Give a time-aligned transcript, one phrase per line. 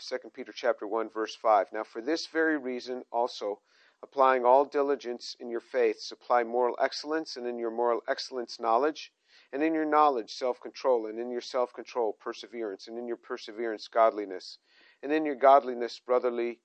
[0.00, 1.72] 2 Peter chapter 1 verse 5.
[1.72, 3.60] Now for this very reason also
[4.00, 9.12] applying all diligence in your faith supply moral excellence and in your moral excellence knowledge
[9.52, 14.58] and in your knowledge self-control and in your self-control perseverance and in your perseverance godliness
[15.02, 16.60] and in your godliness brotherly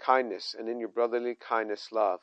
[0.00, 2.18] kindness and in your brotherly kindness love.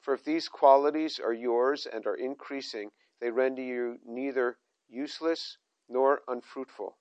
[0.00, 4.56] For if these qualities are yours and are increasing they render you neither
[4.88, 6.96] useless nor unfruitful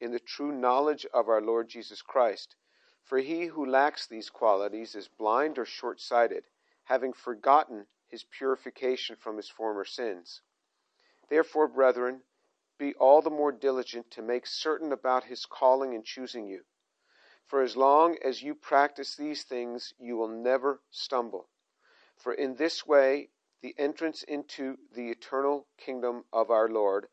[0.00, 2.56] in the true knowledge of our Lord Jesus Christ.
[3.04, 6.44] For he who lacks these qualities is blind or short sighted,
[6.84, 10.42] having forgotten his purification from his former sins.
[11.28, 12.22] Therefore, brethren,
[12.78, 16.64] be all the more diligent to make certain about his calling and choosing you.
[17.46, 21.48] For as long as you practice these things, you will never stumble.
[22.16, 23.30] For in this way,
[23.60, 27.08] the entrance into the eternal kingdom of our Lord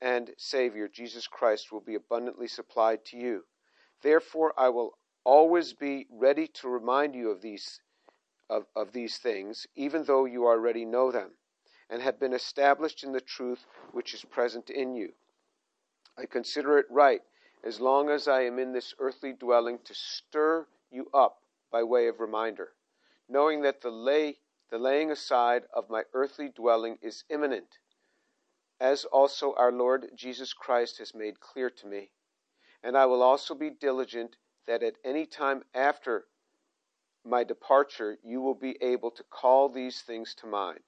[0.00, 3.44] and Savior Jesus Christ will be abundantly supplied to you.
[4.02, 7.80] Therefore, I will always be ready to remind you of these
[8.50, 11.32] of, of these things, even though you already know them,
[11.90, 15.12] and have been established in the truth which is present in you.
[16.16, 17.20] I consider it right,
[17.62, 22.08] as long as I am in this earthly dwelling, to stir you up by way
[22.08, 22.70] of reminder,
[23.28, 24.38] knowing that the lay
[24.70, 27.78] the laying aside of my earthly dwelling is imminent
[28.80, 32.10] as also our Lord Jesus Christ has made clear to me.
[32.82, 36.24] And I will also be diligent that at any time after
[37.24, 40.80] my departure you will be able to call these things to mind.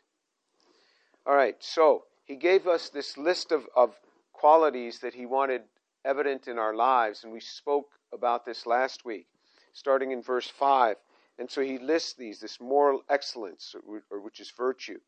[1.27, 3.95] All right, so he gave us this list of, of
[4.33, 5.63] qualities that he wanted
[6.05, 9.27] evident in our lives, and we spoke about this last week,
[9.73, 10.97] starting in verse 5.
[11.39, 13.75] And so he lists these this moral excellence,
[14.11, 14.99] which is virtue,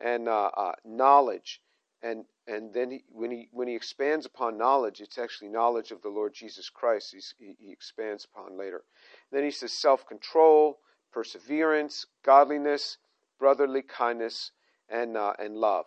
[0.00, 1.60] and uh, uh, knowledge,
[2.02, 6.02] and and then he, when he when he expands upon knowledge, it's actually knowledge of
[6.02, 7.14] the Lord Jesus Christ.
[7.38, 8.82] He, he expands upon later.
[9.30, 10.78] Then he says self-control,
[11.12, 12.98] perseverance, godliness,
[13.38, 14.50] brotherly kindness,
[14.88, 15.86] and uh, and love.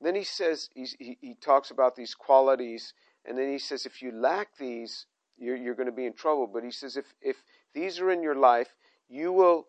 [0.00, 2.94] And then he says he, he talks about these qualities,
[3.26, 5.06] and then he says if you lack these,
[5.36, 6.46] you're, you're going to be in trouble.
[6.46, 7.36] But he says if if
[7.74, 8.74] these are in your life,
[9.08, 9.66] you will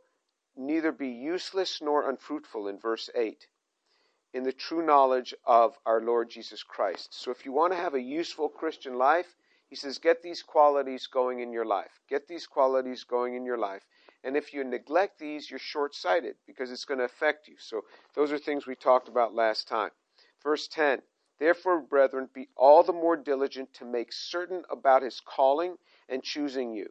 [0.56, 2.69] neither be useless nor unfruitful.
[2.69, 3.47] In verse eight
[4.34, 7.14] in the true knowledge of our Lord Jesus Christ.
[7.14, 9.36] So if you want to have a useful Christian life,
[9.68, 12.02] he says, get these qualities going in your life.
[12.09, 13.86] Get these qualities going in your life.
[14.24, 17.56] And if you neglect these, you're short sighted because it's going to affect you.
[17.58, 17.81] So
[18.14, 19.92] those are things we talked about last time.
[20.44, 21.02] Verse 10
[21.40, 25.78] Therefore, brethren, be all the more diligent to make certain about his calling
[26.08, 26.88] and choosing you.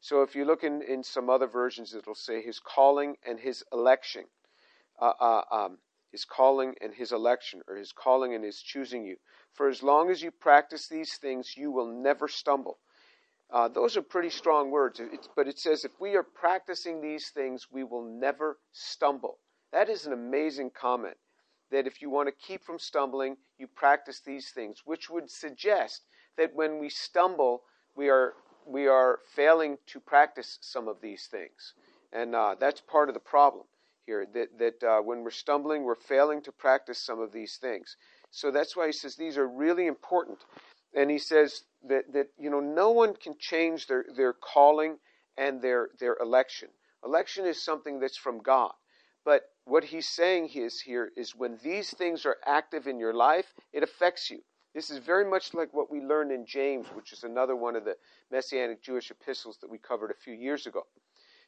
[0.00, 3.64] So if you look in, in some other versions, it'll say his calling and his
[3.72, 4.24] election.
[5.00, 5.78] Uh, uh, um,
[6.16, 9.16] his calling and his election, or his calling and his choosing you.
[9.52, 12.78] For as long as you practice these things, you will never stumble.
[13.50, 17.28] Uh, those are pretty strong words, it's, but it says if we are practicing these
[17.28, 19.36] things, we will never stumble.
[19.72, 21.18] That is an amazing comment.
[21.70, 26.06] That if you want to keep from stumbling, you practice these things, which would suggest
[26.38, 27.60] that when we stumble,
[27.94, 28.32] we are
[28.66, 31.74] we are failing to practice some of these things,
[32.10, 33.64] and uh, that's part of the problem
[34.06, 37.96] here that, that uh, when we're stumbling, we're failing to practice some of these things.
[38.30, 40.38] So that's why he says these are really important.
[40.94, 44.98] And he says that, that you know, no one can change their, their calling
[45.36, 46.68] and their, their election.
[47.04, 48.72] Election is something that's from God.
[49.24, 53.52] But what he's saying is here is when these things are active in your life,
[53.72, 54.38] it affects you.
[54.74, 57.84] This is very much like what we learned in James, which is another one of
[57.84, 57.96] the
[58.30, 60.82] Messianic Jewish epistles that we covered a few years ago.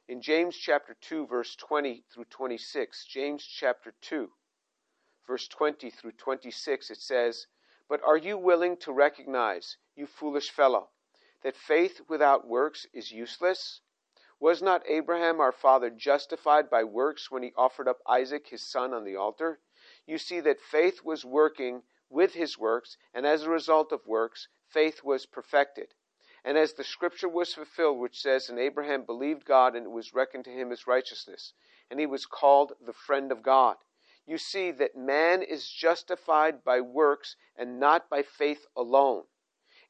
[0.08, 4.32] In James chapter 2, verse 20 through 26, James chapter 2,
[5.26, 7.46] verse 20 through 26, it says,
[7.90, 10.88] But are you willing to recognize, you foolish fellow,
[11.42, 13.82] that faith without works is useless?
[14.40, 18.94] Was not Abraham our father justified by works when he offered up Isaac his son
[18.94, 19.60] on the altar?
[20.06, 24.48] You see that faith was working with his works, and as a result of works,
[24.70, 25.92] faith was perfected.
[26.44, 30.14] And as the scripture was fulfilled, which says, And Abraham believed God, and it was
[30.14, 31.52] reckoned to him as righteousness,
[31.90, 33.76] and he was called the friend of God.
[34.26, 39.24] You see that man is justified by works and not by faith alone.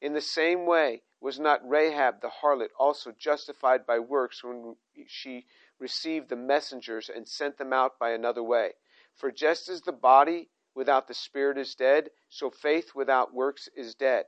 [0.01, 5.45] In the same way, was not Rahab the harlot also justified by works when she
[5.77, 8.75] received the messengers and sent them out by another way?
[9.15, 13.95] For just as the body without the spirit is dead, so faith without works is
[13.95, 14.25] dead.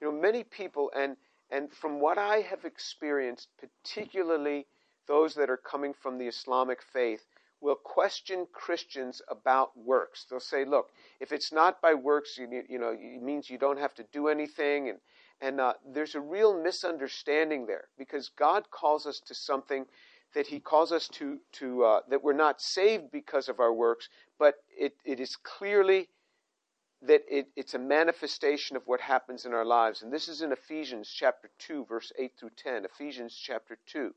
[0.00, 1.16] You know, many people, and
[1.50, 4.66] and from what I have experienced, particularly
[5.06, 7.26] those that are coming from the Islamic faith,
[7.60, 10.26] will question Christians about works.
[10.28, 13.78] They'll say, look, if it's not by works, you, you know, it means you don't
[13.78, 14.88] have to do anything.
[14.90, 14.98] And,
[15.40, 19.86] And uh, there's a real misunderstanding there because God calls us to something
[20.34, 24.08] that He calls us to, to uh, that we're not saved because of our works,
[24.38, 26.08] but it, it is clearly
[27.06, 30.02] that it, it's a manifestation of what happens in our lives.
[30.02, 32.84] And this is in Ephesians chapter 2, verse 8 through 10.
[32.84, 34.14] Ephesians chapter 2,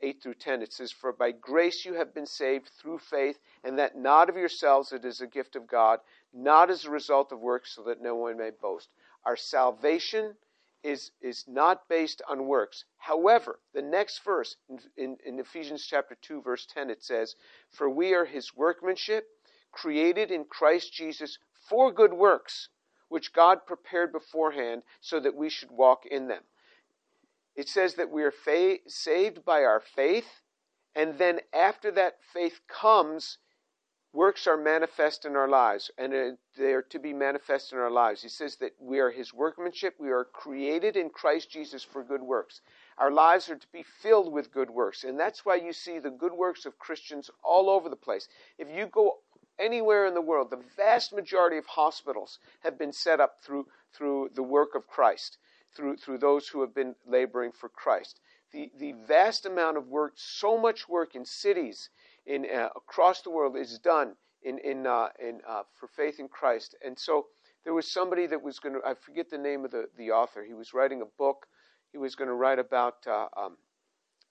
[0.00, 0.62] 8 through 10.
[0.62, 4.36] It says, For by grace you have been saved through faith, and that not of
[4.36, 5.98] yourselves, it is a gift of God,
[6.32, 8.90] not as a result of works, so that no one may boast.
[9.24, 10.36] Our salvation
[10.82, 12.84] is, is not based on works.
[12.96, 17.34] However, the next verse in, in, in Ephesians chapter 2, verse 10, it says,
[17.70, 19.26] For we are his workmanship,
[19.72, 21.38] created in Christ Jesus
[21.70, 22.68] for good works,
[23.08, 26.42] which God prepared beforehand so that we should walk in them.
[27.54, 30.42] It says that we are fa- saved by our faith,
[30.96, 33.38] and then after that faith comes,
[34.12, 37.90] works are manifest in our lives, and uh, they are to be manifest in our
[37.90, 38.22] lives.
[38.22, 42.22] He says that we are His workmanship, we are created in Christ Jesus for good
[42.22, 42.60] works.
[42.98, 46.10] Our lives are to be filled with good works, and that's why you see the
[46.10, 48.28] good works of Christians all over the place.
[48.58, 49.18] If you go
[49.60, 54.30] anywhere in the world, the vast majority of hospitals have been set up through, through
[54.34, 55.38] the work of Christ,
[55.76, 58.20] through, through those who have been laboring for Christ.
[58.52, 61.90] The, the vast amount of work, so much work in cities
[62.26, 66.28] in, uh, across the world is done in, in, uh, in, uh, for faith in
[66.28, 66.74] Christ.
[66.84, 67.26] And so
[67.64, 70.42] there was somebody that was going to, I forget the name of the, the author,
[70.44, 71.46] he was writing a book.
[71.92, 73.56] He was going to write about uh, um,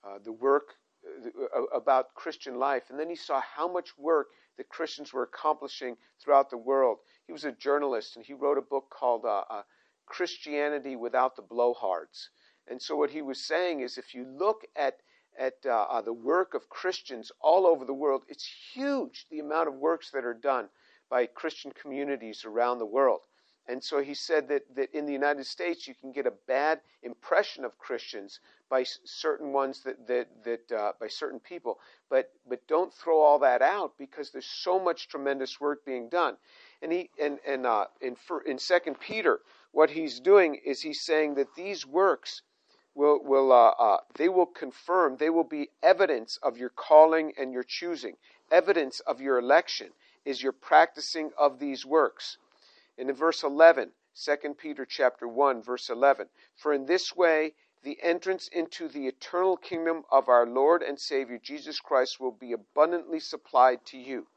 [0.04, 2.84] uh, the work uh, about Christian life.
[2.90, 4.28] And then he saw how much work
[4.60, 6.98] that Christians were accomplishing throughout the world.
[7.26, 9.62] He was a journalist and he wrote a book called uh, uh,
[10.06, 12.28] Christianity Without the Blowhards.
[12.68, 14.98] And so what he was saying is if you look at
[15.40, 19.70] at uh, uh, the work of Christians all over the world, it's huge the amount
[19.70, 20.68] of works that are done
[21.10, 23.22] by Christian communities around the world.
[23.69, 26.81] And so he said that, that in the United States, you can get a bad
[27.04, 31.80] impression of Christians by certain ones that, that, that uh, by certain people.
[32.10, 36.38] But, but don't throw all that out because there's so much tremendous work being done.
[36.81, 38.16] And he, and, and, uh, in,
[38.48, 42.42] in second Peter, what he's doing is he's saying that these works
[42.95, 47.54] will, will, uh, uh, they will confirm, they will be evidence of your calling and
[47.54, 48.16] your choosing.
[48.51, 49.89] Evidence of your election
[50.25, 52.38] is your practicing of these works.
[53.00, 53.92] And in verse 11,
[54.25, 59.56] 2 Peter chapter 1 verse 11, for in this way the entrance into the eternal
[59.56, 64.28] kingdom of our Lord and Savior Jesus Christ will be abundantly supplied to you.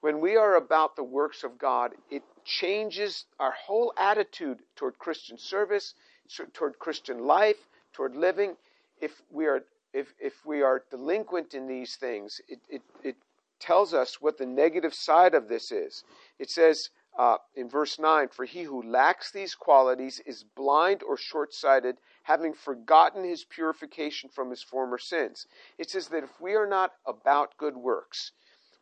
[0.00, 5.38] When we are about the works of God, it changes our whole attitude toward Christian
[5.38, 5.94] service,
[6.52, 8.56] toward Christian life, toward living.
[9.00, 13.16] If we are if, if we are delinquent in these things, it, it, it
[13.58, 16.04] tells us what the negative side of this is.
[16.38, 21.16] It says, uh, in verse 9, for he who lacks these qualities is blind or
[21.16, 25.46] short sighted, having forgotten his purification from his former sins.
[25.78, 28.30] It says that if we are not about good works,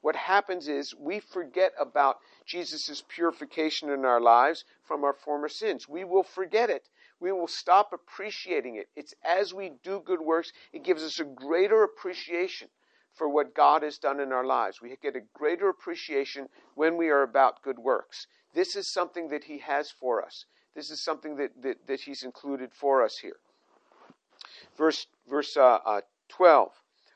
[0.03, 5.89] what happens is we forget about Jesus' purification in our lives from our former sins.
[5.89, 6.91] We will forget it.
[7.19, 8.89] We will stop appreciating it.
[8.95, 12.69] It's as we do good works, it gives us a greater appreciation
[13.17, 14.81] for what God has done in our lives.
[14.81, 18.27] We get a greater appreciation when we are about good works.
[18.55, 20.45] This is something that He has for us.
[20.75, 23.37] This is something that, that, that He's included for us here.
[24.77, 26.69] Verse, verse uh, uh, 12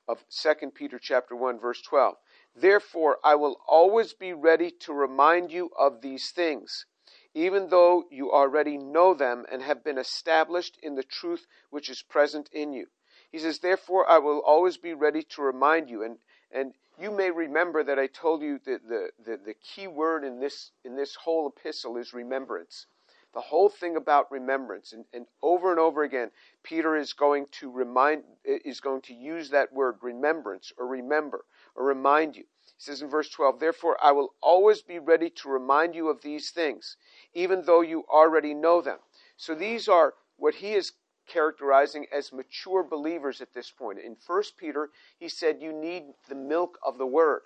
[0.08, 2.14] of 2 Peter chapter 1, verse 12.
[2.57, 6.87] Therefore, I will always be ready to remind you of these things,
[7.35, 12.02] even though you already know them and have been established in the truth which is
[12.02, 12.87] present in you.
[13.31, 16.03] He says, Therefore, I will always be ready to remind you.
[16.03, 16.19] And,
[16.51, 20.41] and you may remember that I told you that the, the, the key word in
[20.41, 22.87] this, in this whole epistle is remembrance.
[23.33, 24.93] The whole thing about remembrance.
[24.93, 26.33] And, and over and over again,
[26.65, 31.45] Peter is going to remind, is going to use that word, remembrance, or remember,
[31.77, 32.43] or remind you.
[32.43, 36.23] He says in verse 12, Therefore I will always be ready to remind you of
[36.23, 36.97] these things,
[37.33, 38.99] even though you already know them.
[39.37, 40.93] So these are what he is
[41.31, 43.99] characterizing as mature believers at this point.
[43.99, 47.43] In 1 Peter, he said you need the milk of the word.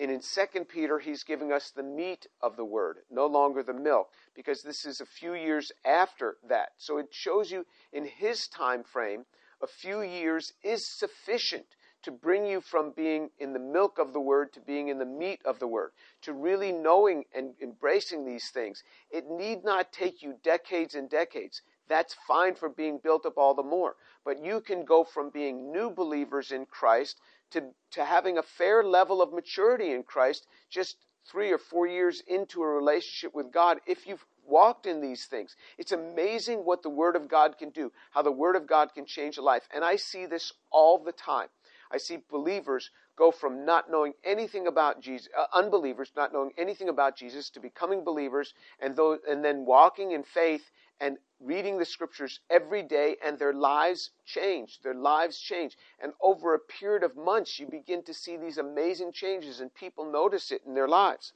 [0.00, 3.74] And in 2 Peter, he's giving us the meat of the word, no longer the
[3.74, 6.70] milk, because this is a few years after that.
[6.78, 9.26] So it shows you in his time frame,
[9.62, 11.66] a few years is sufficient
[12.02, 15.04] to bring you from being in the milk of the word to being in the
[15.04, 15.90] meat of the word,
[16.22, 18.82] to really knowing and embracing these things.
[19.10, 21.62] It need not take you decades and decades.
[21.92, 23.96] That's fine for being built up all the more.
[24.24, 27.20] But you can go from being new believers in Christ
[27.50, 30.96] to, to having a fair level of maturity in Christ just
[31.30, 35.54] three or four years into a relationship with God if you've walked in these things.
[35.76, 39.04] It's amazing what the Word of God can do, how the Word of God can
[39.04, 39.68] change a life.
[39.74, 41.48] And I see this all the time.
[41.92, 46.88] I see believers go from not knowing anything about Jesus, uh, unbelievers not knowing anything
[46.88, 50.70] about Jesus, to becoming believers, and those, and then walking in faith
[51.02, 54.78] and reading the scriptures every day, and their lives change.
[54.84, 59.10] Their lives change, and over a period of months, you begin to see these amazing
[59.12, 61.32] changes, and people notice it in their lives.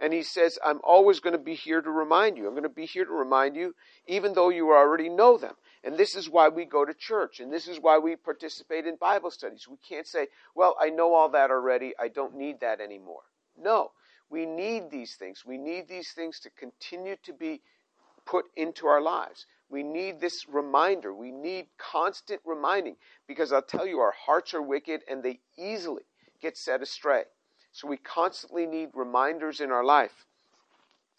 [0.00, 2.46] And he says, I'm always going to be here to remind you.
[2.46, 3.74] I'm going to be here to remind you,
[4.06, 5.54] even though you already know them.
[5.82, 8.94] And this is why we go to church, and this is why we participate in
[8.94, 9.66] Bible studies.
[9.68, 11.94] We can't say, well, I know all that already.
[11.98, 13.22] I don't need that anymore.
[13.60, 13.90] No,
[14.30, 15.44] we need these things.
[15.44, 17.60] We need these things to continue to be
[18.28, 19.46] put into our lives.
[19.70, 21.14] We need this reminder.
[21.14, 26.04] We need constant reminding because I'll tell you, our hearts are wicked and they easily
[26.40, 27.24] get set astray.
[27.72, 30.26] So we constantly need reminders in our life.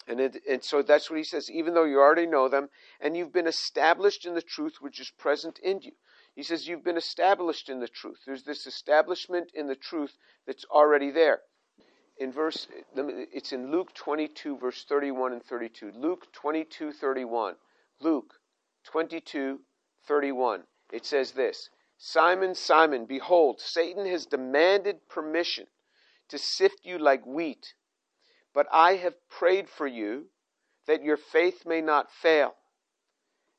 [0.08, 2.68] And, it, and so that's what he says, even though you already know them,
[3.00, 5.92] and you've been established in the truth which is present in you.
[6.34, 8.20] He says, You've been established in the truth.
[8.26, 11.42] There's this establishment in the truth that's already there.
[12.20, 15.90] In verse, it's in Luke 22, verse 31 and 32.
[15.96, 17.54] Luke 22, 31.
[17.98, 18.34] Luke
[18.84, 19.58] 22,
[20.06, 20.64] 31.
[20.92, 25.66] It says this Simon, Simon, behold, Satan has demanded permission
[26.28, 27.72] to sift you like wheat.
[28.52, 30.26] But I have prayed for you
[30.86, 32.54] that your faith may not fail.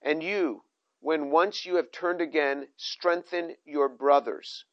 [0.03, 0.63] And you,
[0.99, 4.65] when once you have turned again, strengthen your brothers.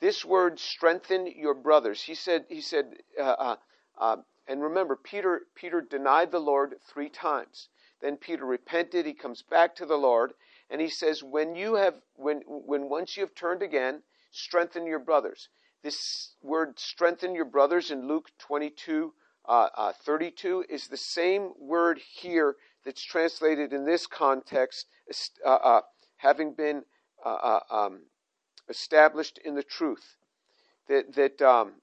[0.00, 2.02] This word, strengthen your brothers.
[2.02, 3.56] He said, he said, uh, uh,
[3.98, 7.68] uh, and remember, Peter, Peter denied the Lord three times.
[8.00, 9.06] Then Peter repented.
[9.06, 10.34] He comes back to the Lord,
[10.68, 14.98] and he says, when you have, when, when once you have turned again, strengthen your
[14.98, 15.48] brothers.
[15.82, 19.12] This word strengthen your brothers in Luke 22
[19.46, 24.86] uh, uh, 32 is the same word here that's translated in this context,
[25.44, 25.80] uh, uh
[26.16, 26.82] having been
[27.24, 28.00] uh, um,
[28.68, 30.16] established in the truth.
[30.88, 31.74] That, that um,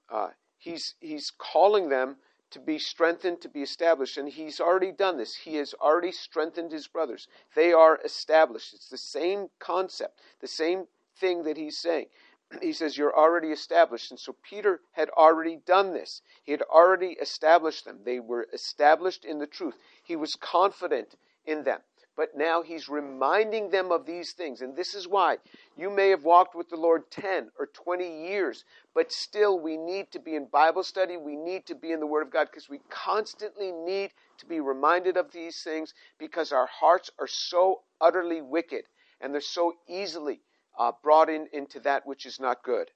[0.58, 2.16] he's, he's calling them
[2.50, 4.16] to be strengthened, to be established.
[4.16, 5.34] And he's already done this.
[5.34, 7.26] He has already strengthened his brothers.
[7.54, 8.74] They are established.
[8.74, 10.86] It's the same concept, the same
[11.16, 12.06] thing that he's saying
[12.62, 14.10] he says, You're already established.
[14.10, 16.22] And so Peter had already done this.
[16.42, 18.00] He had already established them.
[18.04, 19.76] They were established in the truth.
[20.02, 21.80] He was confident in them.
[22.16, 24.60] But now he's reminding them of these things.
[24.60, 25.38] And this is why
[25.76, 28.64] you may have walked with the Lord 10 or 20 years,
[28.94, 31.16] but still we need to be in Bible study.
[31.16, 34.60] We need to be in the Word of God because we constantly need to be
[34.60, 38.84] reminded of these things because our hearts are so utterly wicked
[39.20, 40.40] and they're so easily
[40.78, 42.90] uh, brought in into that which is not good.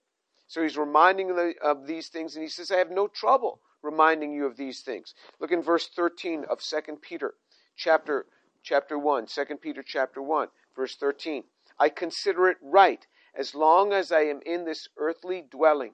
[0.49, 4.32] So he's reminding the, of these things, and he says, I have no trouble reminding
[4.32, 5.14] you of these things.
[5.40, 7.35] Look in verse 13 of 2 Peter
[7.76, 8.26] chapter,
[8.66, 11.44] chapter 1, 2 Peter chapter 1, verse 13.
[11.78, 15.92] I consider it right, as long as I am in this earthly dwelling,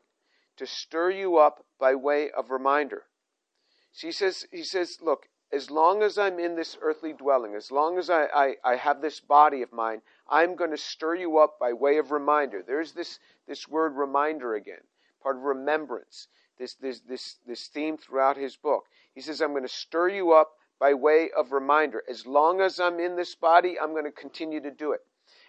[0.57, 3.03] to stir you up by way of reminder.
[3.93, 7.99] He says, he says, look, as long as I'm in this earthly dwelling, as long
[7.99, 10.01] as I, I, I have this body of mine,
[10.31, 12.63] I'm going to stir you up by way of reminder.
[12.67, 14.81] There's this, this word reminder again,
[15.23, 18.85] part of remembrance, this, this, this, this theme throughout his book.
[19.15, 20.53] He says, I'm going to stir you up
[20.83, 22.03] by way of reminder.
[22.11, 25.01] As long as I'm in this body, I'm going to continue to do it.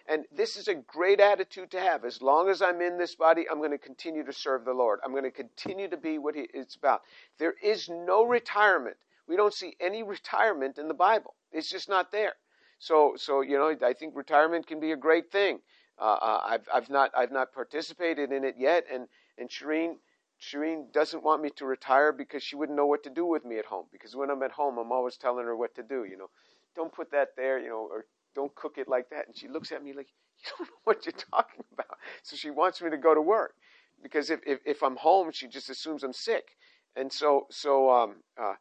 [0.06, 2.04] And this is a great attitude to have.
[2.04, 5.00] As long as I'm in this body, I'm going to continue to serve the Lord.
[5.04, 7.00] I'm going to continue to be what it's about.
[7.38, 11.34] There is no retirement we don't see any retirement in the Bible.
[11.52, 12.34] It's just not there.
[12.78, 15.60] So, so you know, I think retirement can be a great thing.
[15.98, 19.06] Uh, uh, I've, I've not, I've not participated in it yet, and
[19.38, 19.94] and Shireen,
[20.40, 23.58] Shireen doesn't want me to retire because she wouldn't know what to do with me
[23.58, 23.86] at home.
[23.92, 26.04] Because when I'm at home, I'm always telling her what to do.
[26.04, 26.30] You know,
[26.76, 27.58] don't put that there.
[27.58, 29.26] You know, or don't cook it like that.
[29.26, 30.08] And she looks at me like,
[30.44, 31.98] you don't know what you're talking about.
[32.22, 33.54] So she wants me to go to work
[34.02, 36.56] because if if, if I'm home, she just assumes I'm sick.
[36.96, 38.54] And so so um, uh,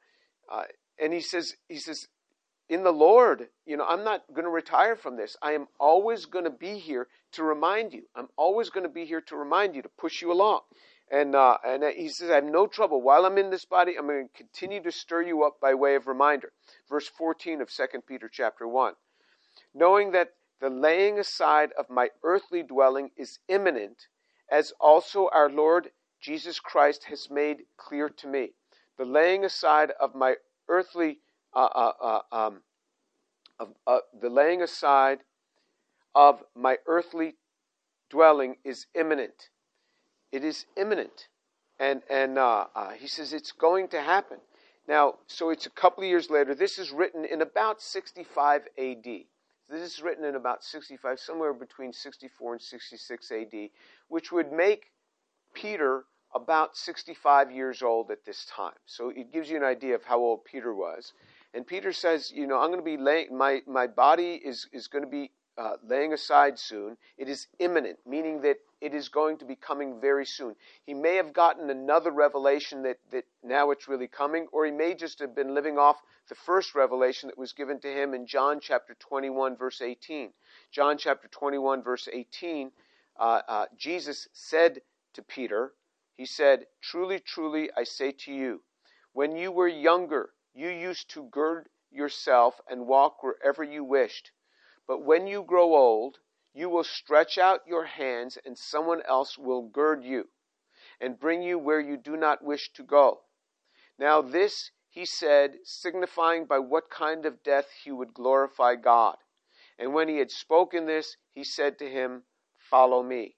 [0.51, 0.63] uh,
[1.00, 2.08] and he says, he says,
[2.70, 5.36] in the Lord, you know, I'm not going to retire from this.
[5.42, 8.03] I am always going to be here to remind you.
[8.15, 10.62] I'm always going to be here to remind you, to push you along.
[11.13, 13.00] And uh, and he says, I have no trouble.
[13.00, 15.93] While I'm in this body, I'm going to continue to stir you up by way
[15.93, 16.51] of reminder.
[16.89, 18.93] Verse 14 of 2 Peter chapter 1.
[19.75, 20.29] Knowing that
[20.60, 24.08] the laying aside of my earthly dwelling is imminent,
[24.50, 28.53] as also our Lord Jesus Christ has made clear to me
[28.98, 30.36] the laying aside of my
[30.67, 31.20] earthly,
[31.55, 32.62] uh, uh, uh, um,
[33.60, 35.20] of, uh, the laying aside
[36.15, 37.36] of my earthly
[38.10, 39.50] dwelling is imminent.
[40.34, 41.28] It is imminent.
[41.80, 44.40] And, and uh, uh, he says it's going to happen.
[44.88, 46.56] Now, so it's a couple of years later.
[46.56, 49.04] This is written in about 65 AD.
[49.04, 53.70] This is written in about 65, somewhere between 64 and 66 AD,
[54.08, 54.92] which would make
[55.54, 58.74] Peter about 65 years old at this time.
[58.88, 61.13] So it gives you an idea of how old Peter was.
[61.54, 64.88] And Peter says, you know, I'm going to be laying, my, my body is, is
[64.88, 66.98] going to be uh, laying aside soon.
[67.17, 70.55] It is imminent, meaning that it is going to be coming very soon.
[70.86, 74.93] He may have gotten another revelation that, that now it's really coming, or he may
[74.93, 78.60] just have been living off the first revelation that was given to him in John
[78.60, 80.31] chapter 21, verse 18.
[80.72, 82.72] John chapter 21, verse 18,
[83.19, 84.81] uh, uh, Jesus said
[85.13, 85.74] to Peter,
[86.15, 88.62] He said, Truly, truly, I say to you,
[89.13, 94.31] when you were younger, you used to gird yourself and walk wherever you wished.
[94.88, 96.20] But when you grow old,
[96.54, 100.30] you will stretch out your hands, and someone else will gird you
[101.00, 103.22] and bring you where you do not wish to go.
[103.98, 109.18] Now, this he said, signifying by what kind of death he would glorify God.
[109.80, 112.25] And when he had spoken this, he said to him,
[112.58, 113.36] Follow me.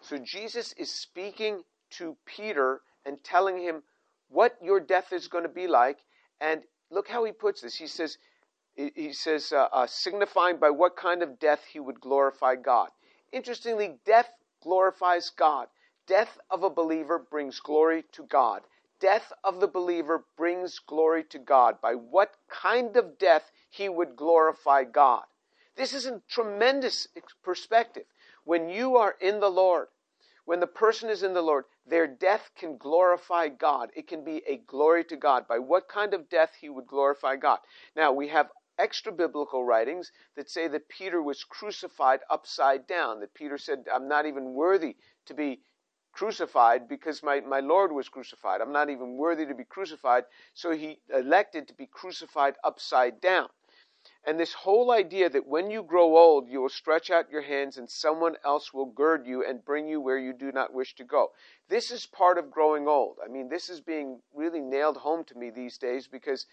[0.00, 1.64] So Jesus is speaking
[1.98, 3.82] to Peter and telling him
[4.28, 5.98] what your death is going to be like.
[6.40, 7.74] And look how he puts this.
[7.74, 8.16] He says,
[8.74, 12.88] he says, uh, uh, signifying by what kind of death he would glorify God.
[13.32, 14.28] Interestingly, death
[14.62, 15.68] glorifies God.
[16.06, 18.62] Death of a believer brings glory to God.
[19.00, 21.80] Death of the believer brings glory to God.
[21.80, 25.24] By what kind of death he would glorify God.
[25.76, 27.08] This is a tremendous
[27.42, 28.04] perspective.
[28.44, 29.88] When you are in the Lord,
[30.44, 33.90] when the person is in the Lord, their death can glorify God.
[33.94, 35.46] It can be a glory to God.
[35.46, 37.58] By what kind of death he would glorify God.
[37.94, 38.48] Now, we have
[38.82, 44.08] extra biblical writings that say that Peter was crucified upside down, that Peter said, I'm
[44.08, 44.96] not even worthy
[45.26, 45.60] to be
[46.12, 48.60] crucified because my, my Lord was crucified.
[48.60, 50.24] I'm not even worthy to be crucified.
[50.52, 53.48] So he elected to be crucified upside down.
[54.24, 57.76] And this whole idea that when you grow old, you will stretch out your hands
[57.76, 61.04] and someone else will gird you and bring you where you do not wish to
[61.04, 61.30] go.
[61.68, 63.18] This is part of growing old.
[63.24, 66.46] I mean, this is being really nailed home to me these days because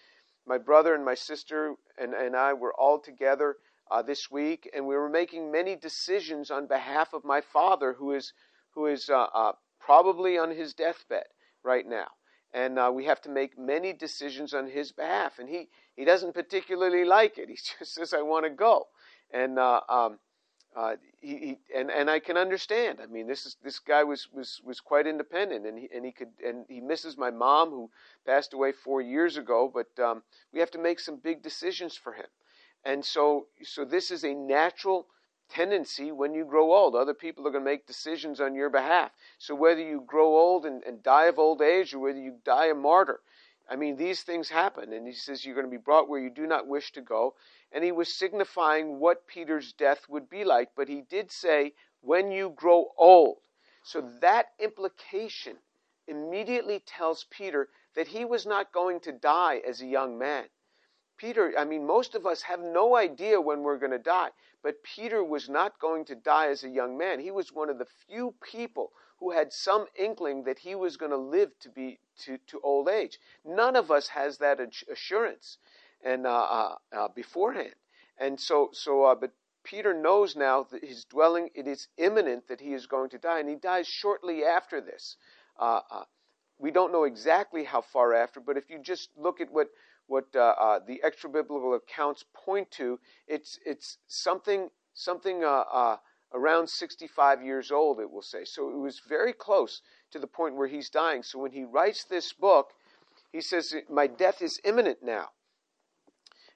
[0.50, 3.56] my brother and my sister and, and I were all together
[3.88, 8.12] uh, this week, and we were making many decisions on behalf of my father, who
[8.12, 8.32] is
[8.74, 11.26] who is uh, uh, probably on his deathbed
[11.62, 12.08] right now,
[12.52, 15.38] and uh, we have to make many decisions on his behalf.
[15.38, 17.48] And he he doesn't particularly like it.
[17.48, 18.88] He just says, "I want to go,"
[19.32, 20.18] and uh, um,
[20.76, 23.00] uh, he, he, and and I can understand.
[23.02, 26.12] I mean, this is this guy was was was quite independent, and he and he
[26.12, 27.90] could and he misses my mom who
[28.24, 29.70] passed away four years ago.
[29.72, 32.26] But um, we have to make some big decisions for him,
[32.84, 35.06] and so so this is a natural
[35.48, 36.94] tendency when you grow old.
[36.94, 39.10] Other people are going to make decisions on your behalf.
[39.38, 42.66] So whether you grow old and, and die of old age, or whether you die
[42.66, 43.20] a martyr,
[43.70, 44.92] I mean, these things happen.
[44.92, 47.34] And he says you're going to be brought where you do not wish to go
[47.72, 50.70] and he was signifying what Peter's death would be like.
[50.76, 53.38] But he did say, when you grow old.
[53.82, 55.56] So that implication
[56.08, 60.44] immediately tells Peter that he was not going to die as a young man.
[61.16, 64.30] Peter, I mean, most of us have no idea when we're going to die,
[64.62, 67.20] but Peter was not going to die as a young man.
[67.20, 71.10] He was one of the few people who had some inkling that he was going
[71.10, 73.18] to live to be to, to old age.
[73.44, 74.58] None of us has that
[74.90, 75.58] assurance
[76.02, 77.74] and uh, uh, uh, beforehand.
[78.18, 82.60] And so, so, uh, but Peter knows now that his dwelling it is imminent that
[82.60, 85.16] he is going to die, and he dies shortly after this.
[85.58, 86.04] Uh, uh,
[86.58, 89.68] we don't know exactly how far after, but if you just look at what
[90.06, 95.44] what the extra biblical accounts point to, it's it's something something
[96.32, 98.00] around 65 years old.
[98.00, 98.70] It will say so.
[98.70, 101.22] It was very close to the point where he's dying.
[101.22, 102.72] So when he writes this book,
[103.32, 105.30] he says, "My death is imminent now."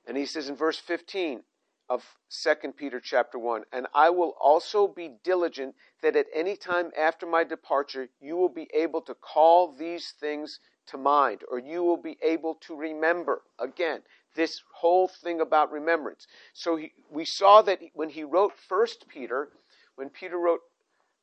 [0.06, 1.44] And he says in verse 15
[1.88, 6.90] of 2 Peter chapter 1, and I will also be diligent that at any time
[6.96, 11.82] after my departure you will be able to call these things to mind, or you
[11.82, 13.42] will be able to remember.
[13.58, 14.02] Again,
[14.34, 16.26] this whole thing about remembrance.
[16.52, 19.50] So he, we saw that when he wrote First Peter,
[19.96, 20.61] when Peter wrote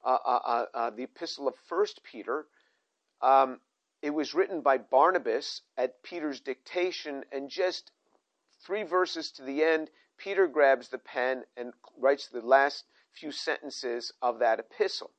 [0.03, 2.45] uh, uh, uh, uh the epistle of First Peter,
[3.21, 3.59] um,
[4.01, 7.91] it was written by Barnabas at Peter's dictation, and just
[8.65, 14.11] three verses to the end, Peter grabs the pen and writes the last few sentences
[14.21, 15.11] of that epistle.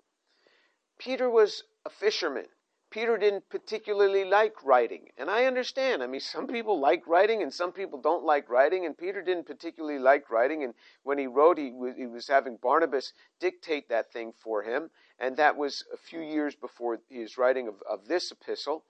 [0.98, 2.46] Peter was a fisherman.
[2.92, 5.08] Peter didn't particularly like writing.
[5.18, 6.02] And I understand.
[6.02, 8.86] I mean, some people like writing and some people don't like writing.
[8.86, 10.62] And Peter didn't particularly like writing.
[10.62, 14.90] And when he wrote, he was, he was having Barnabas dictate that thing for him.
[15.18, 18.84] And that was a few years before his writing of, of this epistle.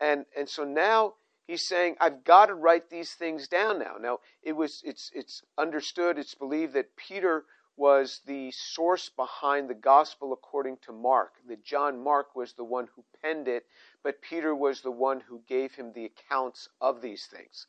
[0.00, 1.14] And, and so now
[1.46, 3.94] he's saying, I've got to write these things down now.
[4.00, 7.44] Now, it was, it's, it's understood, it's believed that Peter
[7.76, 11.34] was the source behind the gospel according to Mark.
[11.48, 13.66] That John Mark was the one who penned it,
[14.02, 17.66] but Peter was the one who gave him the accounts of these things.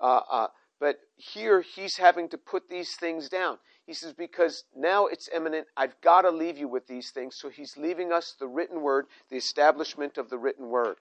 [0.00, 0.46] Uh, uh,
[0.78, 3.58] but here he's having to put these things down.
[3.86, 7.36] He says, because now it's imminent, I've got to leave you with these things.
[7.36, 10.96] So he's leaving us the written word, the establishment of the written word.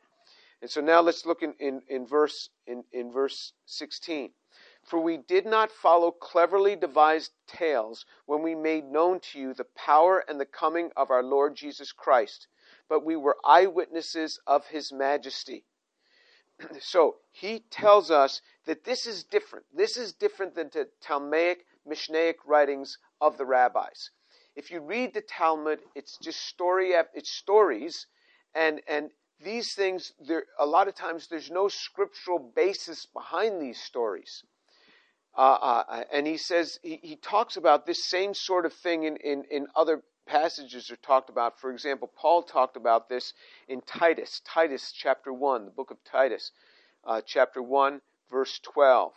[0.62, 4.32] And so now let's look in, in, in verse in, in verse 16.
[4.86, 9.64] For we did not follow cleverly devised tales when we made known to you the
[9.64, 12.48] power and the coming of our Lord Jesus Christ,
[12.88, 15.66] but we were eyewitnesses of his majesty.
[16.80, 19.66] so he tells us that this is different.
[19.74, 24.12] This is different than the Talmudic, Mishnaic writings of the rabbis.
[24.56, 28.06] If you read the Talmud, it's just story, it's stories,
[28.54, 29.10] and and
[29.44, 30.14] these things.
[30.20, 34.44] There a lot of times there's no scriptural basis behind these stories.
[35.38, 39.18] Uh, uh, and he says, he, he talks about this same sort of thing in,
[39.18, 41.60] in, in other passages are talked about.
[41.60, 43.34] For example, Paul talked about this
[43.68, 46.52] in Titus, Titus chapter 1, the book of Titus,
[47.04, 48.00] uh, chapter 1,
[48.32, 49.12] verse 12.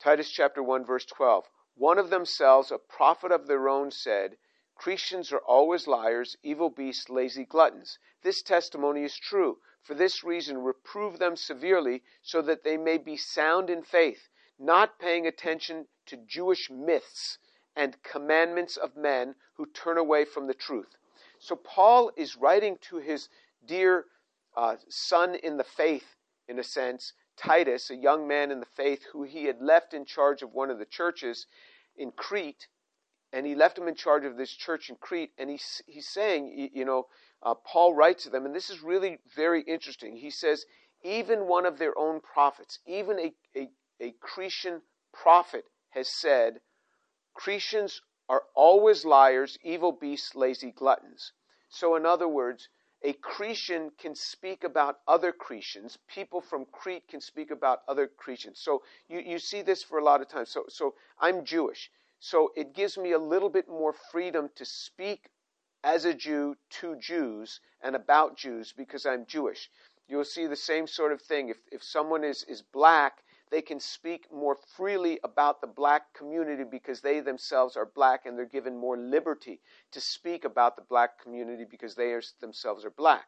[0.00, 1.44] Titus chapter 1, verse 12.
[1.74, 4.38] One of themselves, a prophet of their own, said,
[4.76, 7.98] Cretans are always liars, evil beasts, lazy gluttons.
[8.22, 9.58] This testimony is true.
[9.82, 14.98] For this reason, reprove them severely, so that they may be sound in faith not
[14.98, 17.38] paying attention to Jewish myths
[17.76, 20.96] and commandments of men who turn away from the truth.
[21.38, 23.28] So Paul is writing to his
[23.64, 24.06] dear
[24.56, 26.16] uh, son in the faith,
[26.48, 30.04] in a sense, Titus, a young man in the faith who he had left in
[30.04, 31.46] charge of one of the churches
[31.96, 32.66] in Crete,
[33.32, 36.70] and he left him in charge of this church in Crete, and he's, he's saying,
[36.72, 37.06] you know,
[37.42, 40.16] uh, Paul writes to them, and this is really very interesting.
[40.16, 40.64] He says,
[41.04, 43.68] even one of their own prophets, even a, a,
[44.00, 44.82] a Cretan
[45.12, 46.60] prophet has said,
[47.34, 51.32] Cretans are always liars, evil beasts, lazy gluttons.
[51.68, 52.68] So, in other words,
[53.02, 55.98] a Cretan can speak about other Cretans.
[56.08, 58.58] People from Crete can speak about other Cretans.
[58.60, 60.50] So you, you see this for a lot of times.
[60.50, 61.90] So, so I'm Jewish.
[62.18, 65.30] So it gives me a little bit more freedom to speak
[65.84, 69.70] as a Jew to Jews and about Jews because I'm Jewish.
[70.08, 71.50] You'll see the same sort of thing.
[71.50, 76.64] If, if someone is, is black they can speak more freely about the black community
[76.64, 79.60] because they themselves are black and they're given more liberty
[79.92, 83.26] to speak about the black community because they are, themselves are black.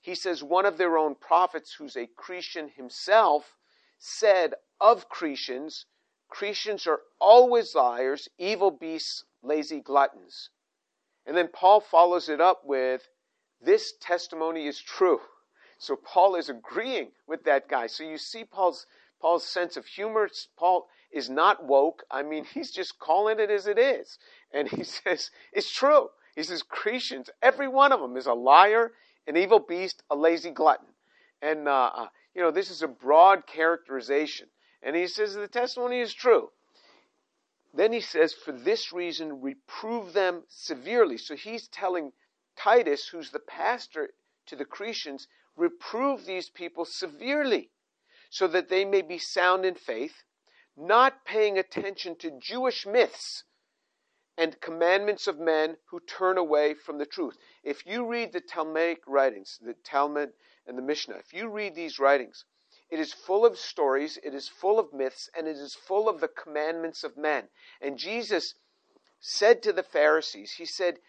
[0.00, 3.56] He says one of their own prophets, who's a Cretan himself,
[3.98, 5.86] said of Cretans,
[6.28, 10.50] Cretans are always liars, evil beasts, lazy gluttons.
[11.26, 13.08] And then Paul follows it up with,
[13.60, 15.20] This testimony is true.
[15.78, 17.86] So Paul is agreeing with that guy.
[17.86, 18.86] So you see Paul's
[19.22, 20.28] Paul's sense of humor.
[20.58, 22.02] Paul is not woke.
[22.10, 24.18] I mean, he's just calling it as it is.
[24.52, 26.08] And he says, it's true.
[26.34, 28.90] He says, Cretans, every one of them is a liar,
[29.28, 30.88] an evil beast, a lazy glutton.
[31.40, 34.48] And, uh, uh, you know, this is a broad characterization.
[34.82, 36.50] And he says the testimony is true.
[37.72, 41.16] Then he says, for this reason, reprove them severely.
[41.16, 42.12] So he's telling
[42.56, 44.10] Titus, who's the pastor
[44.46, 47.70] to the Cretans, reprove these people severely
[48.32, 50.24] so that they may be sound in faith,
[50.74, 53.44] not paying attention to Jewish myths
[54.38, 57.36] and commandments of men who turn away from the truth.
[57.62, 60.32] If you read the Talmudic writings, the Talmud
[60.66, 62.46] and the Mishnah, if you read these writings,
[62.88, 66.22] it is full of stories, it is full of myths, and it is full of
[66.22, 67.48] the commandments of men.
[67.82, 68.54] And Jesus
[69.20, 71.00] said to the Pharisees, He said,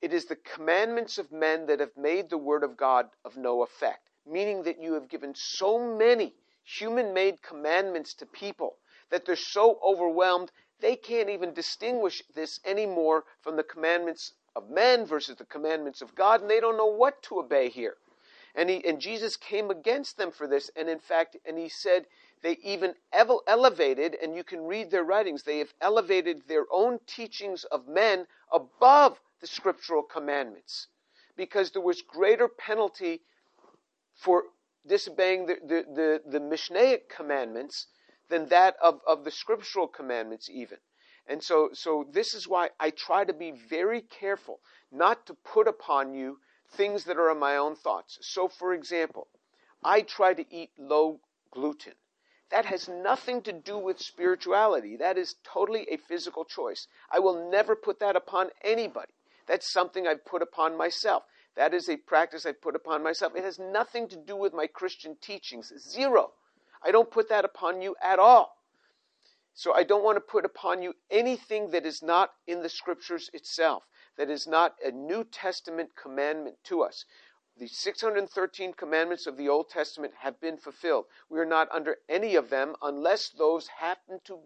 [0.00, 3.64] It is the commandments of men that have made the word of God of no
[3.64, 8.76] effect, meaning that you have given so many human made commandments to people
[9.10, 15.06] that they're so overwhelmed they can't even distinguish this anymore from the commandments of men
[15.06, 17.96] versus the commandments of God, and they don't know what to obey here.
[18.54, 22.06] And, he, and Jesus came against them for this, and in fact, and he said
[22.42, 27.64] they even elevated, and you can read their writings, they have elevated their own teachings
[27.64, 30.88] of men above the scriptural commandments
[31.36, 33.20] because there was greater penalty
[34.14, 34.44] for
[34.86, 37.86] disobeying the, the, the, the Mishnaic commandments
[38.28, 40.78] than that of, of the scriptural commandments, even.
[41.26, 45.68] And so, so this is why I try to be very careful not to put
[45.68, 46.38] upon you
[46.72, 48.18] things that are in my own thoughts.
[48.22, 49.28] So, for example,
[49.84, 51.94] I try to eat low gluten.
[52.50, 54.96] That has nothing to do with spirituality.
[54.96, 56.88] That is totally a physical choice.
[57.10, 59.12] I will never put that upon anybody.
[59.46, 61.24] That's something I've put upon myself.
[61.60, 63.36] That is a practice I put upon myself.
[63.36, 65.70] It has nothing to do with my Christian teachings.
[65.78, 66.32] Zero.
[66.82, 68.56] I don't put that upon you at all.
[69.52, 73.28] So I don't want to put upon you anything that is not in the scriptures
[73.34, 73.82] itself,
[74.16, 77.04] that is not a New Testament commandment to us.
[77.58, 81.04] The 613 commandments of the Old Testament have been fulfilled.
[81.28, 84.38] We are not under any of them unless those happen to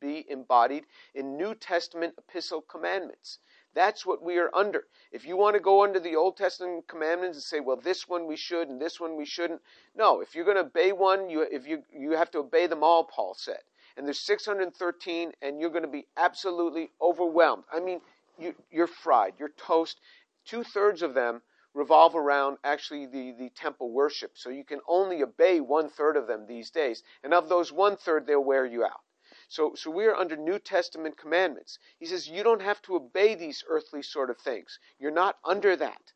[0.00, 3.38] be embodied in New Testament epistle commandments.
[3.74, 4.84] That's what we are under.
[5.12, 8.26] If you want to go under the Old Testament commandments and say, well, this one
[8.26, 9.60] we should and this one we shouldn't,
[9.94, 10.20] no.
[10.20, 13.04] If you're going to obey one, you, if you, you have to obey them all,
[13.04, 13.60] Paul said.
[13.96, 17.64] And there's 613, and you're going to be absolutely overwhelmed.
[17.72, 18.00] I mean,
[18.38, 20.00] you, you're fried, you're toast.
[20.44, 21.42] Two thirds of them
[21.74, 24.32] revolve around actually the, the temple worship.
[24.34, 27.02] So you can only obey one third of them these days.
[27.22, 29.00] And of those one third, they'll wear you out.
[29.48, 31.78] So, so we are under New Testament commandments.
[31.98, 34.78] He says you don't have to obey these earthly sort of things.
[34.98, 36.12] You're not under that.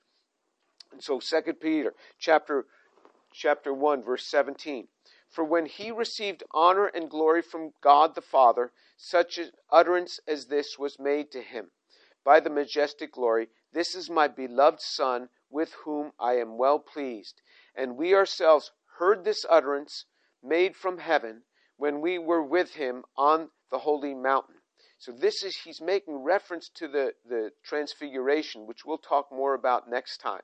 [0.93, 2.67] And so Second Peter chapter
[3.33, 4.89] chapter 1 verse 17.
[5.31, 9.41] For when he received honor and glory from God the Father, such
[9.71, 11.71] utterance as this was made to him
[12.23, 17.41] by the majestic glory, This is my beloved Son, with whom I am well pleased.
[17.75, 20.05] And we ourselves heard this utterance
[20.43, 21.45] made from heaven
[21.83, 24.55] when we were with him on the holy mountain.
[24.99, 29.91] So this is he's making reference to the, the transfiguration, which we'll talk more about
[29.91, 30.43] next time.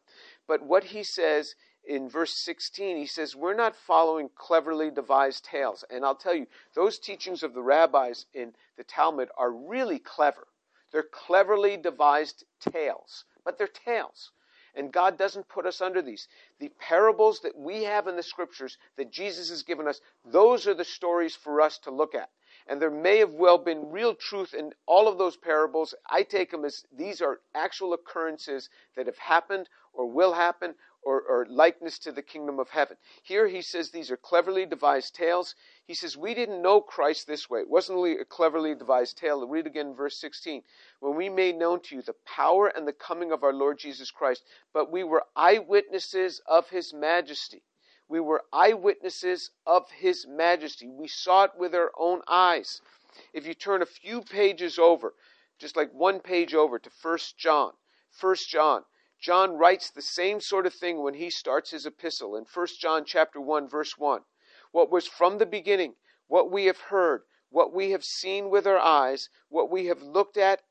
[0.48, 1.54] But what he says
[1.88, 5.84] in verse 16, he says, We're not following cleverly devised tales.
[5.90, 10.48] And I'll tell you, those teachings of the rabbis in the Talmud are really clever.
[10.90, 14.32] They're cleverly devised tales, but they're tales.
[14.74, 16.28] And God doesn't put us under these.
[16.60, 20.74] The parables that we have in the scriptures that Jesus has given us, those are
[20.74, 22.30] the stories for us to look at.
[22.66, 25.94] And there may have well been real truth in all of those parables.
[26.08, 31.22] I take them as these are actual occurrences that have happened or will happen or,
[31.22, 32.96] or, likeness to the kingdom of heaven.
[33.22, 35.54] Here he says these are cleverly devised tales.
[35.86, 37.60] He says, We didn't know Christ this way.
[37.60, 39.46] It wasn't only a cleverly devised tale.
[39.46, 40.62] Read again verse 16.
[41.00, 44.10] When we made known to you the power and the coming of our Lord Jesus
[44.10, 47.62] Christ, but we were eyewitnesses of his majesty.
[48.08, 50.88] We were eyewitnesses of his majesty.
[50.88, 52.80] We saw it with our own eyes.
[53.32, 55.14] If you turn a few pages over,
[55.58, 57.72] just like one page over to First John,
[58.10, 58.84] First John,
[59.20, 63.04] John writes the same sort of thing when he starts his epistle in 1 John
[63.04, 64.24] chapter 1 verse 1.
[64.70, 65.96] What was from the beginning,
[66.28, 70.36] what we have heard, what we have seen with our eyes, what we have looked
[70.36, 70.62] at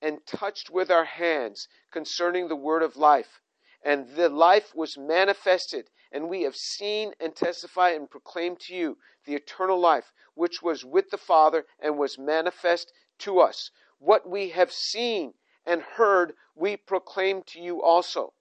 [0.00, 3.42] and touched with our hands concerning the word of life.
[3.82, 8.98] And the life was manifested, and we have seen and testify and proclaim to you
[9.24, 13.70] the eternal life, which was with the Father and was manifest to us.
[13.98, 15.34] What we have seen
[15.66, 18.32] and heard, we proclaim to you also,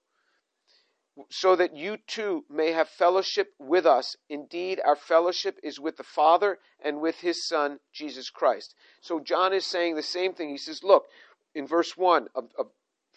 [1.29, 4.15] so that you too may have fellowship with us.
[4.29, 8.75] Indeed, our fellowship is with the Father and with his Son, Jesus Christ.
[9.01, 10.49] So John is saying the same thing.
[10.49, 11.05] He says, Look,
[11.53, 12.67] in verse 1 of, of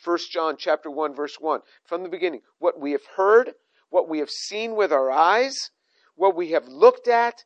[0.04, 3.54] 1 John chapter 1, verse 1, from the beginning, what we have heard,
[3.88, 5.70] what we have seen with our eyes,
[6.16, 7.44] what we have looked at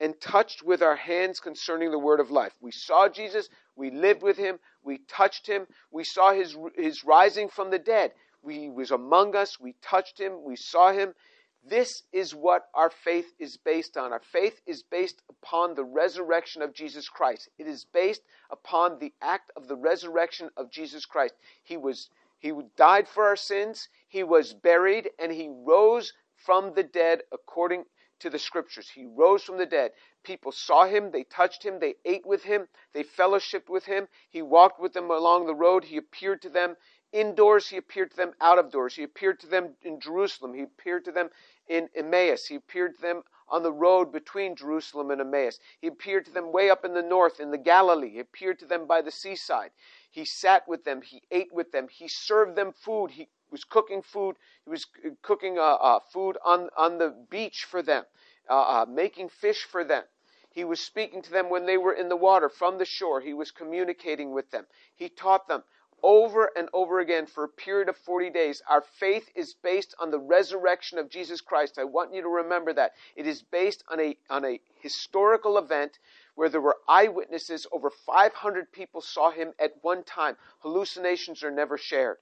[0.00, 2.54] and touched with our hands concerning the word of life.
[2.60, 5.66] We saw Jesus, we lived with him, we touched him.
[5.90, 8.12] We saw his, his rising from the dead.
[8.42, 9.60] We, he was among us.
[9.60, 10.42] We touched him.
[10.42, 11.14] We saw him.
[11.62, 14.12] This is what our faith is based on.
[14.12, 17.50] Our faith is based upon the resurrection of Jesus Christ.
[17.58, 21.34] It is based upon the act of the resurrection of Jesus Christ.
[21.62, 22.08] He was
[22.38, 27.84] he died for our sins, he was buried, and he rose from the dead according
[28.20, 28.88] to the scriptures.
[28.88, 29.92] He rose from the dead.
[30.22, 34.08] People saw him, they touched him, they ate with him, they fellowshiped with him.
[34.28, 35.84] He walked with them along the road.
[35.84, 36.76] He appeared to them
[37.12, 38.94] indoors, he appeared to them out of doors.
[38.94, 41.30] He appeared to them in Jerusalem, he appeared to them
[41.68, 45.58] in Emmaus, he appeared to them on the road between Jerusalem and Emmaus.
[45.80, 48.10] He appeared to them way up in the north in the Galilee.
[48.10, 49.70] He appeared to them by the seaside.
[50.10, 54.02] He sat with them, he ate with them, he served them food, he was cooking
[54.02, 54.36] food.
[54.64, 54.86] He was
[55.22, 58.04] cooking uh, uh, food on, on the beach for them,
[58.48, 60.04] uh, uh, making fish for them.
[60.50, 63.20] He was speaking to them when they were in the water from the shore.
[63.20, 64.66] He was communicating with them.
[64.94, 65.62] He taught them
[66.02, 68.62] over and over again for a period of 40 days.
[68.68, 71.78] Our faith is based on the resurrection of Jesus Christ.
[71.78, 72.92] I want you to remember that.
[73.16, 75.98] It is based on a, on a historical event
[76.34, 77.66] where there were eyewitnesses.
[77.70, 80.36] Over 500 people saw him at one time.
[80.60, 82.16] Hallucinations are never shared.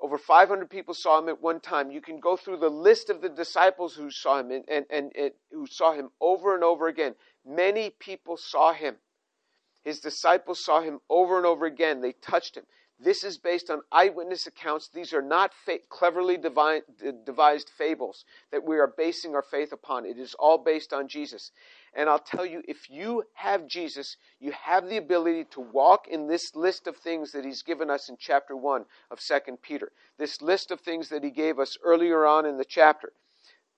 [0.00, 1.90] Over 500 people saw him at one time.
[1.90, 5.12] You can go through the list of the disciples who saw him and, and, and,
[5.16, 7.14] and who saw him over and over again.
[7.46, 8.96] Many people saw him.
[9.82, 12.00] His disciples saw him over and over again.
[12.00, 12.64] They touched him.
[12.98, 14.88] This is based on eyewitness accounts.
[14.88, 20.06] These are not fa- cleverly devised fables that we are basing our faith upon.
[20.06, 21.50] It is all based on Jesus.
[21.92, 26.28] And I'll tell you, if you have Jesus, you have the ability to walk in
[26.28, 29.90] this list of things that He's given us in chapter 1 of 2 Peter.
[30.16, 33.12] This list of things that He gave us earlier on in the chapter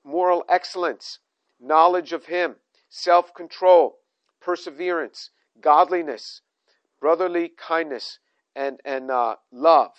[0.05, 1.19] moral excellence,
[1.59, 2.57] knowledge of Him,
[2.89, 3.99] self control,
[4.41, 6.43] perseverance, godliness,
[7.01, 8.19] brotherly kindness,
[8.57, 9.93] and, and uh, love.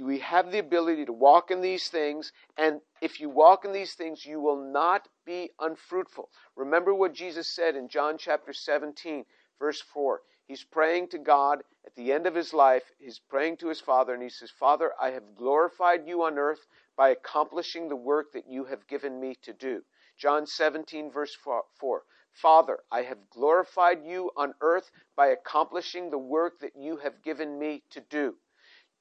[0.00, 3.94] We have the ability to walk in these things, and if you walk in these
[3.94, 6.30] things, you will not be unfruitful.
[6.56, 9.24] Remember what Jesus said in John chapter 17,
[9.58, 10.20] verse 4.
[10.46, 12.84] He's praying to God at the end of his life.
[12.98, 16.66] He's praying to his Father, and he says, Father, I have glorified you on earth
[16.96, 19.82] by accomplishing the work that you have given me to do.
[20.18, 22.02] John 17, verse 4.
[22.32, 27.58] Father, I have glorified you on earth by accomplishing the work that you have given
[27.58, 28.36] me to do.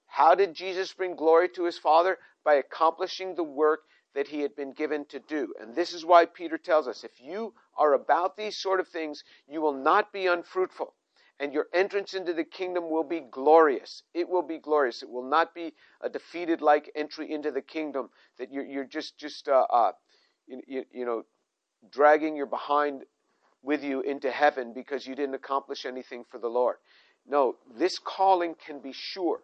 [0.06, 2.18] How did Jesus bring glory to his Father?
[2.44, 3.82] By accomplishing the work
[4.14, 5.54] that he had been given to do.
[5.60, 9.24] And this is why Peter tells us if you are about these sort of things,
[9.48, 10.94] you will not be unfruitful.
[11.40, 14.04] And your entrance into the kingdom will be glorious.
[14.14, 15.02] It will be glorious.
[15.02, 19.18] It will not be a defeated like entry into the kingdom that you're, you're just,
[19.18, 19.94] just uh, uh,
[20.46, 21.24] you, you know,
[21.90, 23.06] dragging your behind
[23.64, 26.78] with you into heaven because you didn't accomplish anything for the Lord.
[27.28, 29.44] No, this calling can be sure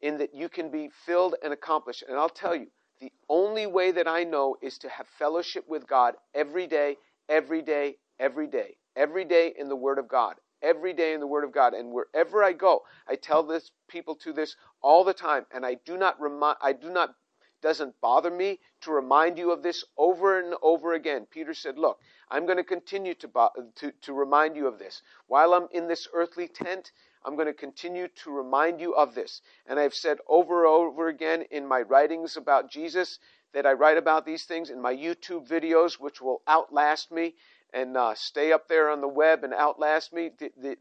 [0.00, 2.04] in that you can be filled and accomplished.
[2.08, 2.68] And I'll tell you,
[3.00, 6.96] the only way that I know is to have fellowship with God every day,
[7.28, 11.26] every day, every day, every day in the Word of God, every day in the
[11.26, 11.74] Word of God.
[11.74, 15.76] And wherever I go, I tell this people to this all the time, and I
[15.84, 17.14] do not remind, I do not
[17.60, 21.26] doesn't bother me to remind you of this over and over again.
[21.30, 21.98] Peter said, Look,
[22.30, 25.02] I'm going to continue to, to, to remind you of this.
[25.26, 26.92] While I'm in this earthly tent,
[27.24, 29.40] I'm going to continue to remind you of this.
[29.66, 33.18] And I've said over and over again in my writings about Jesus
[33.52, 37.34] that I write about these things, in my YouTube videos, which will outlast me
[37.72, 40.30] and uh, stay up there on the web and outlast me.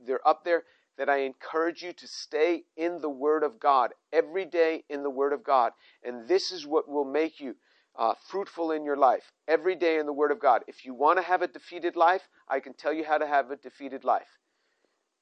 [0.06, 0.64] They're up there
[0.98, 5.10] that I encourage you to stay in the Word of God, every day in the
[5.10, 5.74] Word of God.
[6.04, 7.56] And this is what will make you
[7.96, 10.64] uh, fruitful in your life, every day in the Word of God.
[10.68, 13.52] If you want to have a defeated life, I can tell you how to have
[13.52, 14.40] a defeated life.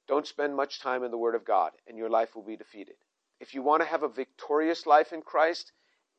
[0.08, 2.96] Don't spend much time in the Word of God, and your life will be defeated.
[3.40, 5.72] If you want to have a victorious life in Christ,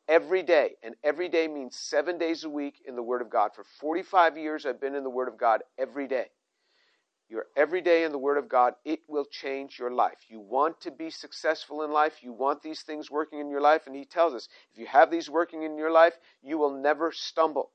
[0.09, 3.53] every day, and every day means seven days a week in the Word of God.
[3.55, 6.27] For 45 years, I've been in the Word of God every day
[7.29, 10.19] your every day in the Word of God, it will change your life.
[10.29, 13.87] You want to be successful in life, you want these things working in your life,
[13.87, 17.13] and He tells us if you have these working in your life, you will never
[17.13, 17.71] stumble.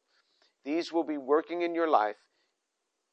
[0.63, 2.17] These will be working in your life,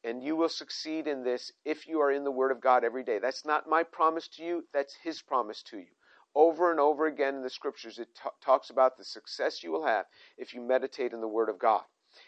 [0.05, 3.03] and you will succeed in this if you are in the Word of God every
[3.03, 3.18] day.
[3.18, 5.87] That's not my promise to you, that's His promise to you.
[6.35, 9.87] Over and over again in the Scriptures, it t- talks about the success you will
[9.87, 11.83] have if you meditate in the Word of God.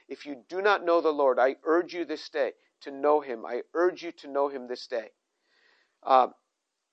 [0.09, 3.44] If you do not know the Lord, I urge you this day to know Him.
[3.46, 5.10] I urge you to know Him this day.
[6.02, 6.28] Uh,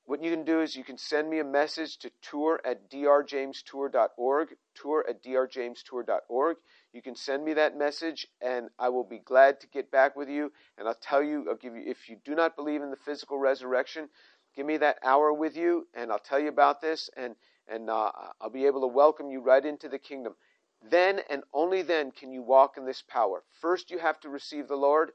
[0.07, 4.55] what you can do is you can send me a message to tour at drjamestour.org,
[4.73, 6.57] tour at drjamestour.org.
[6.93, 10.29] You can send me that message, and I will be glad to get back with
[10.29, 10.53] you.
[10.77, 13.37] And I'll tell you, I'll give you, if you do not believe in the physical
[13.37, 14.07] resurrection,
[14.55, 17.35] give me that hour with you, and I'll tell you about this, and
[17.67, 20.35] and uh, I'll be able to welcome you right into the kingdom.
[20.81, 23.43] Then and only then can you walk in this power.
[23.59, 25.11] First, you have to receive the Lord,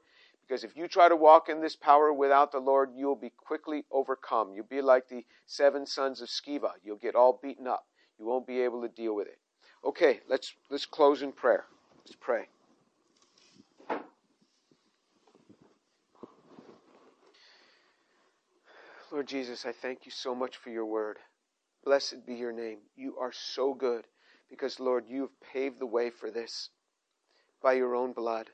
[0.47, 3.85] because if you try to walk in this power without the Lord, you'll be quickly
[3.91, 4.53] overcome.
[4.53, 6.71] You'll be like the seven sons of Sceva.
[6.83, 7.85] You'll get all beaten up.
[8.19, 9.39] You won't be able to deal with it.
[9.85, 11.65] Okay, let's let's close in prayer.
[12.05, 12.47] Let's pray.
[19.11, 21.19] Lord Jesus, I thank you so much for your word.
[21.85, 22.79] Blessed be your name.
[22.95, 24.07] You are so good
[24.49, 26.69] because, Lord, you have paved the way for this
[27.61, 28.49] by your own blood.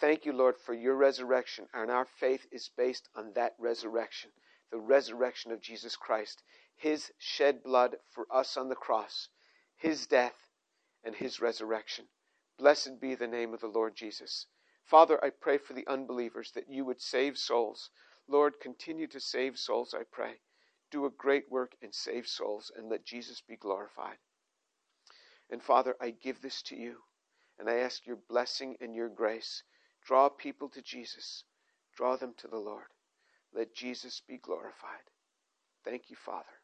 [0.00, 4.30] Thank you, Lord, for your resurrection, and our faith is based on that resurrection,
[4.70, 6.44] the resurrection of Jesus Christ,
[6.76, 9.28] his shed blood for us on the cross,
[9.76, 10.36] his death,
[11.02, 12.06] and his resurrection.
[12.58, 14.46] Blessed be the name of the Lord Jesus.
[14.84, 17.90] Father, I pray for the unbelievers that you would save souls.
[18.28, 20.40] Lord, continue to save souls, I pray.
[20.92, 24.18] Do a great work and save souls, and let Jesus be glorified.
[25.50, 26.98] And Father, I give this to you,
[27.58, 29.64] and I ask your blessing and your grace
[30.08, 31.44] Draw people to Jesus.
[31.94, 32.86] Draw them to the Lord.
[33.54, 35.04] Let Jesus be glorified.
[35.84, 36.57] Thank you, Father.